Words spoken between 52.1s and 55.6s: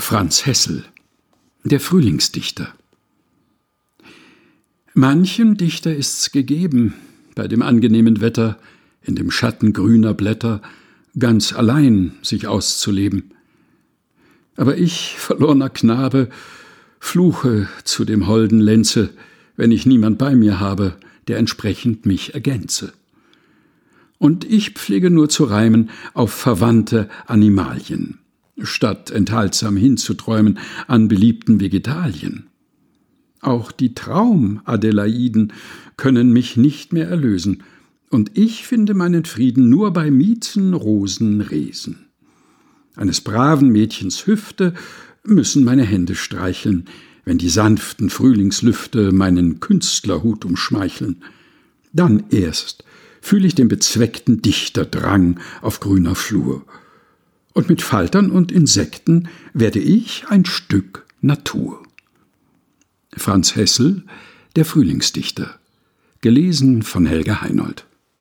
erst fühle ich den bezweckten Dichterdrang